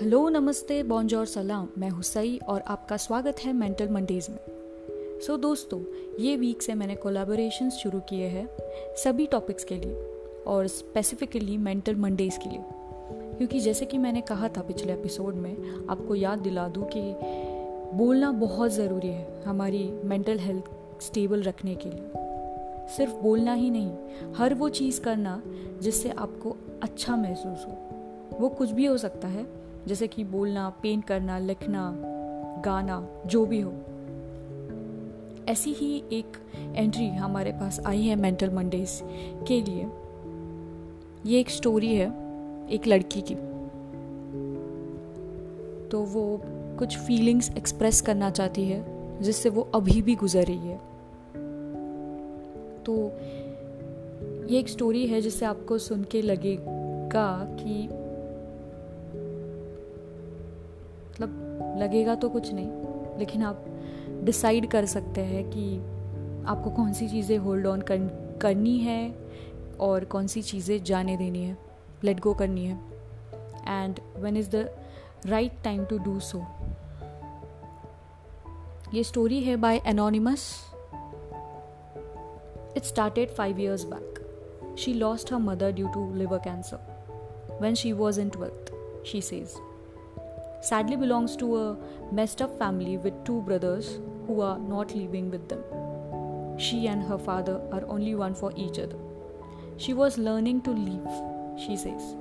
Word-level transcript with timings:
Hello 0.00 0.28
नमस्ते 0.28 0.82
bonjour 0.82 1.26
सलाम 1.26 1.68
मैं 1.78 1.88
हुसई 1.88 2.40
और 2.48 2.60
आपका 2.60 2.96
स्वागत 2.96 3.36
है 3.44 3.52
मेंटल 3.52 3.88
मंडेज 3.88 4.26
में। 4.30 4.38
सो 5.20 5.34
so, 5.34 5.42
दोस्तों 5.42 5.82
ये 6.20 6.36
वीक 6.36 6.62
से 6.62 6.74
मैंने 6.74 6.96
कोलाबोरेशन 6.96 7.70
शुरू 7.70 8.00
किए 8.00 8.26
हैं 8.26 8.48
सभी 8.96 9.26
टॉपिक्स 9.26 9.64
के 9.64 9.74
लिए 9.74 9.94
और 10.46 10.66
स्पेसिफिकली 10.66 11.56
मेंटल 11.56 11.96
मंडेज 11.96 12.36
के 12.36 12.50
लिए। 12.50 12.60
क्योंकि 13.36 13.60
जैसे 13.60 13.86
कि 13.86 13.98
मैंने 13.98 14.20
कहा 14.20 14.48
था 14.48 14.60
पिछले 14.60 14.92
एपिसोड 14.92 15.34
में 15.34 15.86
आपको 15.88 16.14
याद 16.14 16.38
दिला 16.38 16.68
दूँ 16.68 16.88
कि 16.96 17.14
बोलना 17.96 18.32
बहुत 18.32 18.70
ज़रूरी 18.70 19.08
है 19.08 19.42
हमारी 19.44 19.90
मेंटल 20.04 20.38
हेल्थ 20.38 20.64
स्टेबल 21.02 21.42
रखने 21.42 21.74
के 21.74 21.88
लिए। 21.88 22.10
सिर्फ़ 22.96 23.12
बोलना 23.12 23.52
ही 23.52 23.70
नहीं 23.70 23.96
हर 24.34 24.54
वो 24.54 24.68
चीज़ 24.68 25.00
करना 25.00 25.42
जिससे 25.82 26.10
आपको 26.10 26.56
अच्छा 26.82 27.16
महसूस 27.16 27.66
हो। 27.66 27.78
वो 28.40 28.48
कुछ 28.48 28.70
भी 28.70 28.86
हो 28.86 28.96
सकता 28.96 29.28
है 29.28 29.63
जैसे 29.86 30.06
कि 30.06 30.24
बोलना 30.24 30.68
पेंट 30.68 31.04
करना, 31.04 31.38
लिखना, 31.38 31.94
गाना, 32.64 33.08
जो 33.26 33.46
भी 33.46 33.60
हो। 33.60 33.72
ऐसी 35.48 35.72
ही 35.72 36.04
एक 36.12 36.36
एंट्री 36.74 37.08
हमारे 37.08 37.52
पास 37.52 37.80
आई 37.86 38.02
है 38.02 38.16
मेंटल 38.16 38.50
मंडेज 38.50 39.00
के 39.48 39.60
लिए। 39.60 39.86
ये 41.26 41.40
एक 41.40 41.50
स्टोरी 41.50 41.94
है 41.94 42.08
एक 42.70 42.86
लड़की 42.86 43.20
की। 43.20 43.34
तो 45.88 46.00
वो 46.00 46.40
कुछ 46.78 46.98
फीलिंग्स 46.98 47.56
एक्सप्रेस 47.56 48.00
करना 48.00 48.30
चाहती 48.30 48.64
है, 48.64 48.84
जिससे 49.22 49.48
वो 49.48 49.62
अभी 49.74 50.02
भी 50.02 50.14
गुजर 50.14 50.44
रही 50.44 50.68
है। 50.68 50.76
तो 52.84 52.94
ये 54.52 54.58
एक 54.58 54.68
स्टोरी 54.68 55.06
है 55.06 55.20
जिससे 55.20 55.46
आपको 55.46 55.78
सुन 55.78 56.04
के 56.04 56.22
लगेगा 56.22 57.44
कि 57.44 57.88
लगेगा 61.76 62.14
तो 62.14 62.28
कुछ 62.28 62.52
नहीं 62.52 63.18
लेकिन 63.18 63.42
आप 63.42 63.64
डिसाइड 64.24 64.70
कर 64.70 64.86
सकते 64.86 65.20
हैं 65.20 65.44
कि 65.50 65.76
आपको 66.48 66.70
कौन 66.70 66.92
सी 66.92 67.08
चीज़ें 67.08 67.36
होल्ड 67.38 67.66
ऑन 67.66 67.80
कर, 67.80 67.98
करनी 68.42 68.78
है 68.78 69.14
और 69.80 70.04
कौन 70.04 70.26
सी 70.26 70.42
चीज़ें 70.42 70.82
जाने 70.84 71.16
देनी 71.16 71.44
है 71.44 71.56
लेट 72.04 72.20
गो 72.20 72.34
करनी 72.34 72.64
है। 72.64 72.78
And 73.68 74.00
when 74.16 74.36
is 74.36 74.50
the 74.50 74.68
right 75.26 75.52
time 75.64 75.84
to 75.84 75.98
do 75.98 76.18
so 76.20 76.44
ये 78.94 79.04
स्टोरी 79.04 79.42
है 79.42 79.56
by 79.56 79.80
anonymous 79.86 80.48
it 82.76 82.84
started 82.84 83.30
five 83.30 83.60
years 83.60 83.84
back 83.84 84.76
she 84.78 84.92
lost 84.92 85.32
her 85.32 85.38
mother 85.38 85.72
due 85.72 85.88
to 85.88 86.12
liver 86.14 86.38
cancer 86.38 87.58
when 87.62 87.74
she 87.74 87.92
was 87.92 88.20
in 88.20 88.28
twelfth 88.28 88.72
she 89.06 89.20
says 89.20 89.54
sadly 90.64 90.96
belongs 90.96 91.36
to 91.36 91.56
a 91.56 91.76
messed 92.10 92.40
up 92.40 92.58
family 92.58 92.96
with 92.96 93.24
two 93.24 93.42
brothers 93.42 94.00
who 94.26 94.40
are 94.40 94.58
not 94.58 94.94
living 94.94 95.30
with 95.30 95.46
them. 95.48 95.62
She 96.58 96.86
and 96.86 97.02
her 97.02 97.18
father 97.18 97.60
are 97.70 97.84
only 97.86 98.14
one 98.14 98.34
for 98.34 98.50
each 98.56 98.78
other. 98.78 98.96
She 99.76 99.92
was 99.92 100.16
learning 100.16 100.62
to 100.62 100.70
live, 100.70 101.60
she 101.60 101.76
says. 101.76 102.16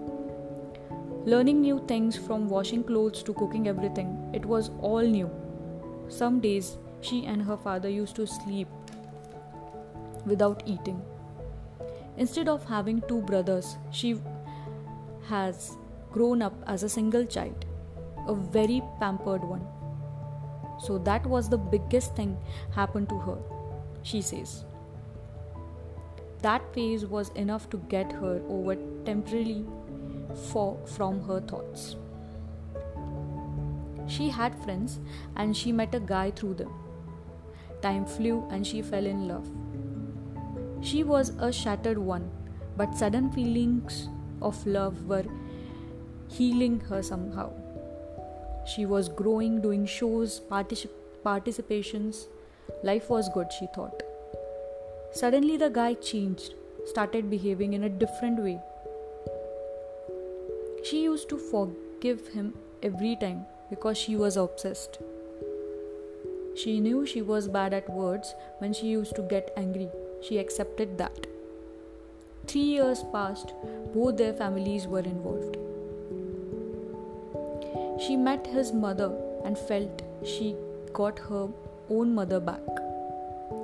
Learning 1.25 1.61
new 1.61 1.81
things 1.87 2.17
from 2.17 2.49
washing 2.49 2.83
clothes 2.83 3.23
to 3.23 3.33
cooking 3.33 3.69
everything, 3.69 4.29
it 4.33 4.45
was 4.45 4.71
all 4.81 5.01
new. 5.01 5.29
Some 6.09 6.41
days 6.41 6.77
she 6.99 7.25
and 7.25 7.41
her 7.41 7.55
father 7.55 7.87
used 7.87 8.17
to 8.17 8.27
sleep 8.27 8.67
without 10.25 10.63
eating. 10.65 11.01
Instead 12.17 12.49
of 12.49 12.65
having 12.65 13.01
two 13.07 13.21
brothers, 13.21 13.77
she 13.91 14.19
has 15.29 15.77
grown 16.11 16.41
up 16.41 16.53
as 16.67 16.83
a 16.83 16.89
single 16.89 17.25
child 17.25 17.65
a 18.27 18.33
very 18.33 18.81
pampered 18.99 19.43
one. 19.43 19.65
So 20.79 20.97
that 20.99 21.25
was 21.25 21.49
the 21.49 21.57
biggest 21.57 22.15
thing 22.15 22.37
happened 22.71 23.09
to 23.09 23.17
her, 23.19 23.37
she 24.01 24.21
says. 24.21 24.65
That 26.41 26.73
phase 26.73 27.05
was 27.05 27.29
enough 27.29 27.69
to 27.69 27.77
get 27.89 28.11
her 28.11 28.41
over 28.49 28.75
temporarily 29.05 29.65
for, 30.51 30.77
from 30.85 31.21
her 31.25 31.39
thoughts. 31.39 31.95
She 34.07 34.29
had 34.29 34.61
friends 34.63 34.99
and 35.37 35.55
she 35.55 35.71
met 35.71 35.95
a 35.95 35.99
guy 35.99 36.31
through 36.31 36.55
them. 36.55 36.73
Time 37.81 38.05
flew 38.05 38.45
and 38.49 38.67
she 38.67 38.81
fell 38.81 39.05
in 39.05 39.27
love. 39.27 39.49
She 40.81 41.03
was 41.03 41.29
a 41.39 41.51
shattered 41.51 41.97
one, 41.97 42.29
but 42.75 42.97
sudden 42.97 43.31
feelings 43.31 44.09
of 44.41 44.65
love 44.67 45.05
were 45.05 45.23
healing 46.27 46.81
her 46.81 47.01
somehow. 47.01 47.53
She 48.65 48.85
was 48.85 49.09
growing, 49.09 49.61
doing 49.61 49.85
shows, 49.85 50.39
particip- 50.39 50.89
participations. 51.25 52.27
Life 52.83 53.09
was 53.09 53.29
good, 53.29 53.51
she 53.51 53.67
thought. 53.75 54.03
Suddenly, 55.11 55.57
the 55.57 55.69
guy 55.69 55.93
changed, 55.95 56.53
started 56.85 57.29
behaving 57.29 57.73
in 57.73 57.83
a 57.83 57.89
different 57.89 58.39
way. 58.39 58.59
She 60.83 61.03
used 61.03 61.29
to 61.29 61.37
forgive 61.37 62.27
him 62.29 62.53
every 62.81 63.15
time 63.15 63.45
because 63.69 63.97
she 63.97 64.15
was 64.15 64.37
obsessed. 64.37 64.99
She 66.55 66.79
knew 66.79 67.05
she 67.05 67.21
was 67.21 67.47
bad 67.47 67.73
at 67.73 67.89
words 67.89 68.33
when 68.59 68.73
she 68.73 68.87
used 68.87 69.15
to 69.15 69.21
get 69.23 69.53
angry. 69.57 69.89
She 70.21 70.37
accepted 70.37 70.97
that. 70.97 71.27
Three 72.47 72.61
years 72.61 73.03
passed, 73.11 73.53
both 73.93 74.17
their 74.17 74.33
families 74.33 74.87
were 74.87 74.99
involved. 74.99 75.57
She 78.05 78.17
met 78.17 78.47
his 78.47 78.73
mother 78.73 79.11
and 79.45 79.57
felt 79.57 80.01
she 80.25 80.55
got 80.91 81.19
her 81.19 81.47
own 81.89 82.13
mother 82.13 82.39
back. 82.41 82.81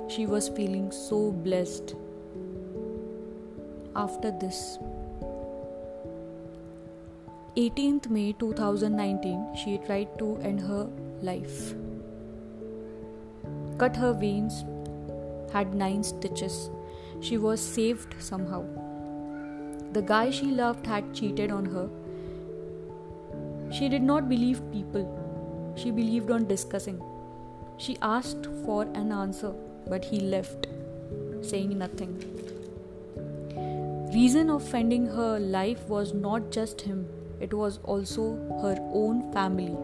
She 0.08 0.24
was 0.24 0.48
feeling 0.48 0.90
so 0.90 1.30
blessed. 1.30 1.94
After 3.94 4.30
this, 4.30 4.78
18th 7.56 8.08
May 8.08 8.32
2019, 8.32 9.56
she 9.62 9.76
tried 9.78 10.18
to 10.18 10.38
end 10.38 10.60
her 10.62 10.88
life. 11.20 11.74
Cut 13.76 13.94
her 13.96 14.14
veins, 14.14 14.64
had 15.52 15.74
nine 15.74 16.02
stitches. 16.02 16.70
She 17.20 17.36
was 17.36 17.60
saved 17.60 18.14
somehow. 18.18 18.64
The 19.92 20.00
guy 20.00 20.30
she 20.30 20.46
loved 20.46 20.86
had 20.86 21.12
cheated 21.12 21.50
on 21.50 21.66
her 21.66 21.90
she 23.70 23.88
did 23.88 24.02
not 24.02 24.28
believe 24.28 24.60
people, 24.72 25.74
she 25.76 25.90
believed 25.90 26.30
on 26.30 26.46
discussing. 26.46 27.00
She 27.76 27.96
asked 28.02 28.46
for 28.64 28.82
an 28.82 29.12
answer, 29.12 29.52
but 29.88 30.04
he 30.04 30.20
left, 30.20 30.66
saying 31.42 31.78
nothing. 31.78 32.12
Reason 34.12 34.50
of 34.50 34.74
ending 34.74 35.06
her 35.06 35.38
life 35.38 35.88
was 35.88 36.12
not 36.12 36.50
just 36.50 36.80
him, 36.80 37.06
it 37.40 37.54
was 37.54 37.78
also 37.84 38.34
her 38.60 38.76
own 38.92 39.32
family. 39.32 39.76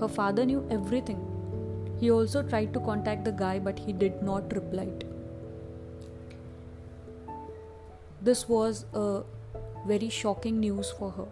Her 0.00 0.08
father 0.08 0.46
knew 0.46 0.66
everything. 0.70 1.20
He 2.00 2.10
also 2.10 2.42
tried 2.42 2.72
to 2.72 2.80
contact 2.80 3.24
the 3.24 3.32
guy, 3.32 3.58
but 3.58 3.78
he 3.78 3.92
did 3.92 4.22
not 4.22 4.54
reply. 4.54 4.88
This 8.22 8.48
was 8.48 8.86
a 8.94 9.22
very 9.86 10.08
shocking 10.08 10.60
news 10.60 10.90
for 10.92 11.10
her. 11.10 11.26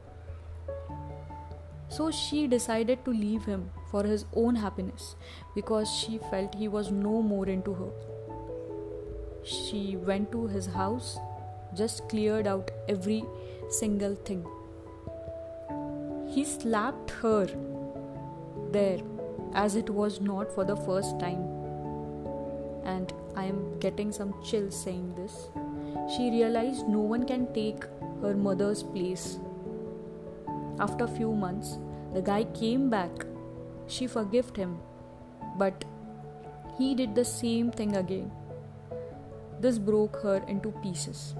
So 1.90 2.10
she 2.12 2.46
decided 2.46 3.04
to 3.04 3.10
leave 3.10 3.44
him 3.44 3.70
for 3.90 4.04
his 4.04 4.24
own 4.34 4.54
happiness 4.54 5.16
because 5.56 5.90
she 5.90 6.18
felt 6.30 6.54
he 6.54 6.68
was 6.68 6.92
no 6.92 7.20
more 7.20 7.48
into 7.48 7.74
her. 7.74 7.90
She 9.42 9.96
went 9.96 10.30
to 10.30 10.46
his 10.46 10.66
house, 10.66 11.18
just 11.74 12.08
cleared 12.08 12.46
out 12.46 12.70
every 12.88 13.24
single 13.70 14.14
thing. 14.14 14.46
He 16.28 16.44
slapped 16.44 17.10
her 17.10 17.48
there 18.70 19.00
as 19.54 19.74
it 19.74 19.90
was 19.90 20.20
not 20.20 20.54
for 20.54 20.64
the 20.64 20.76
first 20.76 21.18
time. 21.18 21.42
And 22.84 23.12
I 23.34 23.46
am 23.46 23.80
getting 23.80 24.12
some 24.12 24.34
chills 24.44 24.80
saying 24.80 25.14
this. 25.16 25.48
She 26.16 26.30
realized 26.30 26.86
no 26.86 27.00
one 27.00 27.26
can 27.26 27.52
take 27.52 27.84
her 28.22 28.36
mother's 28.36 28.84
place 28.84 29.40
after 30.80 31.06
few 31.06 31.32
months, 31.32 31.78
the 32.14 32.22
guy 32.22 32.44
came 32.44 32.88
back. 32.90 33.10
She 33.86 34.06
forgave 34.06 34.54
him, 34.56 34.78
but 35.58 35.84
he 36.78 36.94
did 36.94 37.14
the 37.14 37.24
same 37.24 37.70
thing 37.70 37.96
again. 37.96 38.30
This 39.60 39.78
broke 39.78 40.16
her 40.22 40.42
into 40.48 40.70
pieces. 40.82 41.34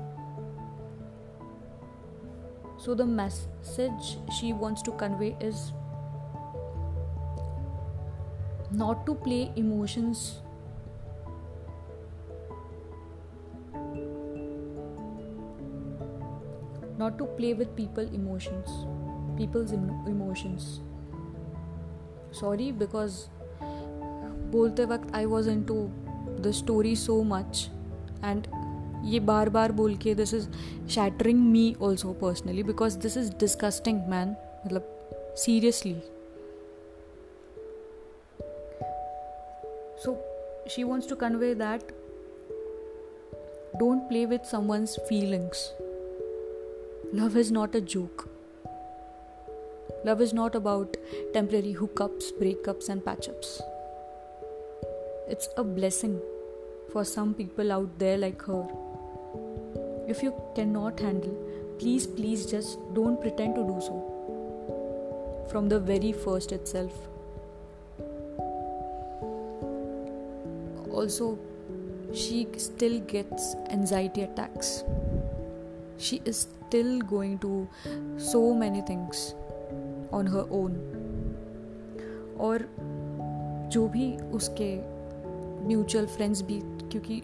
So, 2.76 2.94
the 2.94 3.06
message 3.06 4.18
she 4.38 4.52
wants 4.52 4.82
to 4.82 4.92
convey 4.92 5.36
is 5.40 5.72
not 8.70 9.04
to 9.06 9.14
play 9.14 9.52
emotions 9.56 10.40
not 16.98 17.18
to 17.18 17.26
play 17.36 17.52
with 17.54 17.74
people 17.76 18.08
emotions 18.14 18.70
people's 19.39 19.73
emotions 20.07 20.67
sorry 22.33 22.71
because 22.83 23.23
बोलते 24.51 24.85
वक्त 24.85 25.15
I 25.15 25.25
was 25.25 25.47
in 25.49 25.63
to 25.63 25.75
the 26.41 26.51
story 26.55 26.95
so 26.95 27.21
much 27.23 27.69
and 28.23 28.47
ये 29.05 29.19
बार 29.19 29.49
बार 29.49 29.71
बोल 29.71 29.95
के 29.97 30.13
this 30.15 30.33
is 30.33 30.47
shattering 30.89 31.39
me 31.51 31.75
also 31.81 32.13
personally 32.21 32.63
because 32.63 32.95
this 32.95 33.17
is 33.17 33.33
disgusting 33.39 33.99
man 34.09 34.35
मतलब 34.65 35.35
seriously 35.37 35.93
so 40.05 40.17
she 40.69 40.83
wants 40.83 41.09
to 41.09 41.15
convey 41.15 41.53
that 41.55 41.91
don't 43.79 44.07
play 44.09 44.25
with 44.25 44.45
someone's 44.51 44.95
feelings 45.09 45.69
love 47.15 47.37
is 47.39 47.51
not 47.51 47.75
a 47.75 47.79
joke 47.79 48.27
Love 50.02 50.22
is 50.22 50.32
not 50.32 50.54
about 50.54 50.96
temporary 51.34 51.74
hookups, 51.74 52.32
breakups, 52.40 52.88
and 52.88 53.04
patch 53.04 53.28
ups. 53.28 53.60
It's 55.28 55.48
a 55.58 55.62
blessing 55.62 56.18
for 56.90 57.04
some 57.04 57.34
people 57.34 57.70
out 57.70 57.98
there 57.98 58.16
like 58.16 58.40
her. 58.42 58.66
If 60.08 60.22
you 60.22 60.32
cannot 60.54 60.98
handle, 60.98 61.36
please, 61.78 62.06
please 62.06 62.46
just 62.46 62.78
don't 62.94 63.20
pretend 63.20 63.56
to 63.56 63.62
do 63.62 63.78
so. 63.80 65.46
From 65.50 65.68
the 65.68 65.78
very 65.78 66.12
first 66.12 66.50
itself. 66.50 66.92
Also, 70.90 71.38
she 72.14 72.48
still 72.56 73.00
gets 73.00 73.54
anxiety 73.68 74.22
attacks. 74.22 74.82
She 75.98 76.22
is 76.24 76.48
still 76.68 77.00
going 77.00 77.38
to 77.40 77.68
so 78.16 78.54
many 78.54 78.80
things 78.80 79.34
on 80.14 80.28
her 80.28 80.48
own 80.50 80.72
और 82.40 82.68
जो 83.72 83.88
भी 83.88 84.16
उसके 84.16 85.00
mutual 85.66 86.06
friends 86.06 86.42
भी, 86.42 86.60
क्योंकि 86.64 87.22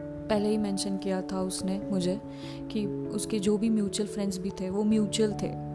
पहले 0.00 0.48
ही 0.48 0.56
mention 0.56 0.96
किया 0.96 1.22
था 1.22 1.40
उसने 1.40 1.78
मुझे 1.90 2.20
कि 2.70 2.86
उसके 2.86 3.38
जो 3.38 3.58
भी 3.58 3.70
म्यूचुअल 3.70 4.08
फ्रेंड्स 4.08 4.38
भी 4.38 4.50
थे, 4.50 4.70
वो 4.70 4.84
म्यूचुअल 4.84 5.32
थे। 5.32 5.66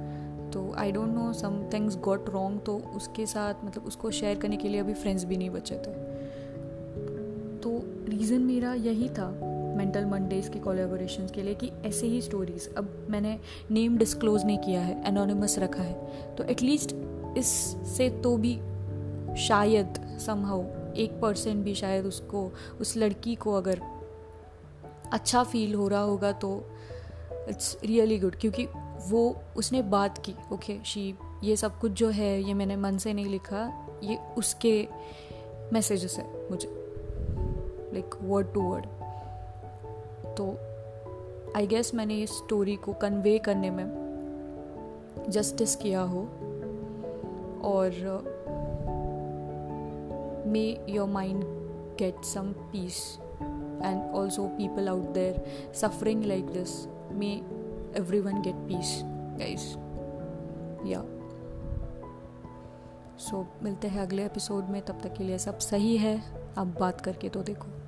तो 0.52 0.74
I 0.74 0.92
don't 0.92 1.10
know 1.10 1.34
some 1.34 1.70
things 1.74 1.98
got 1.98 2.30
wrong 2.30 2.62
तो 2.66 2.78
उसके 2.96 3.26
साथ 3.26 3.54
मतलब 3.66 3.84
उसको 3.84 4.12
शेयर 4.12 4.38
करने 4.38 4.58
के 4.58 4.70
लिए 4.70 4.80
अभी 4.80 4.94
फ्रेंड्स 4.94 5.26
भी 5.26 5.38
नहीं 5.38 5.50
बचे 5.50 5.76
थे। 5.76 5.94
तो 7.60 7.82
रीज़न 8.10 8.42
मेरा 8.42 8.74
यही 8.74 9.10
था 9.10 9.40
मेंटल 9.78 10.06
मंडेज 10.06 10.48
के 10.48 10.60
कोलेबोरेशन 10.60 11.28
के 11.28 11.44
लिए 11.44 11.54
कि 11.54 11.72
ऐसे 11.86 12.08
ही 12.08 12.22
स्टोरीज 12.22 12.76
अब 12.76 13.01
मैंने 13.12 13.40
नेम 13.72 13.98
डिस्क्लोज 13.98 14.46
नहीं 14.46 14.58
किया 14.58 14.82
है 14.82 15.02
एनोनिमस 15.08 15.58
रखा 15.60 15.84
है। 15.84 16.36
तो 16.36 16.44
एटलीस्ट 16.44 16.96
इससे 17.38 18.10
तो 18.24 18.36
भी 18.38 18.54
शायद 19.38 20.00
समहाउ 20.26 20.64
एक 20.96 21.20
परसेंट 21.22 21.64
भी 21.66 21.76
शायद 21.76 22.06
उसको, 22.06 22.52
उस 22.82 22.98
लड़की 22.98 23.36
को 23.36 23.54
अगर 23.54 23.82
अच्छा 25.12 25.44
फील 25.44 25.74
हो 25.76 25.88
रहा 25.88 26.02
होगा 26.02 26.32
तो 26.32 26.50
इट्स 27.50 27.78
रियली 27.86 28.20
गुड 28.20 28.36
क्योंकि 28.36 28.66
वो, 29.10 29.36
उसने 29.58 29.82
बात 29.82 30.18
की 30.18 30.36
ओके 30.54 30.78
शी 30.86 31.14
ये 31.44 31.56
सब 31.56 31.80
कुछ 31.80 31.92
जो 31.92 32.10
है, 32.10 32.42
ये 32.44 32.54
मैंने 32.54 32.76
मन 32.76 32.98
से 32.98 33.14
नहीं 33.14 33.26
लिखा, 33.26 33.62
ये 34.04 34.18
उसके 34.38 34.88
मैसेजेस 35.74 36.18
है 36.18 36.26
मुझे। 36.52 36.68
लाइक 37.94 38.16
वर्ड 38.22 38.54
टू 38.54 38.62
वर्ड 38.62 38.86
तो 40.36 40.46
आई 41.56 41.68
गेस 41.68 41.96
मैंने 41.96 42.16
इस 42.16 42.30
स्टोरी 42.30 42.76
को 42.76 42.94
कन्वे 42.94 43.38
करने 43.40 43.70
में 43.70 45.26
जस्टिस 45.30 45.76
किया 45.76 46.02
हो। 46.02 46.20
और 47.64 47.90
may 50.48 50.86
your 50.90 51.10
mind 51.10 51.44
get 52.00 52.24
some 52.24 52.52
peace 52.52 53.18
and 53.84 54.16
also 54.16 54.48
people 54.48 54.90
out 54.90 55.04
there 55.04 55.46
suffering 55.74 56.24
like 56.24 56.46
this 56.46 56.88
may 57.12 57.34
everyone 58.20 58.42
get 58.42 58.56
peace 58.56 59.02
guys 59.40 59.76
yeah 60.86 61.04
so 63.18 63.46
मिलते 63.64 63.88
हैं 63.88 64.02
अगले 64.02 64.26
एपिसोड 64.26 64.66
में, 64.66 64.82
तब 64.82 65.02
तक 65.02 65.14
के 65.14 65.24
लिए 65.24 65.38
सब 65.38 65.60
सही 65.60 65.98
है। 65.98 66.22
आप 66.58 66.68
बात 66.80 67.02
करके 67.02 67.30
तो 67.30 67.44
देखो। 67.44 67.81